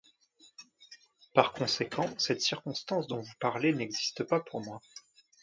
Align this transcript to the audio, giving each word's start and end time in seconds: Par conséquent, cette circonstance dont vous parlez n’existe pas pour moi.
Par 1.35 1.53
conséquent, 1.53 2.09
cette 2.17 2.41
circonstance 2.41 3.05
dont 3.05 3.21
vous 3.21 3.33
parlez 3.39 3.71
n’existe 3.71 4.23
pas 4.23 4.39
pour 4.39 4.59
moi. 4.61 4.81